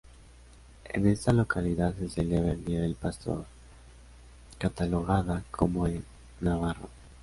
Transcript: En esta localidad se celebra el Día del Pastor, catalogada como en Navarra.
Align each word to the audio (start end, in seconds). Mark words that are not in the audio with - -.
En 0.85 1.05
esta 1.05 1.31
localidad 1.31 1.93
se 1.95 2.09
celebra 2.09 2.53
el 2.53 2.65
Día 2.65 2.81
del 2.81 2.95
Pastor, 2.95 3.45
catalogada 4.57 5.43
como 5.51 5.85
en 5.85 6.03
Navarra. 6.39 6.87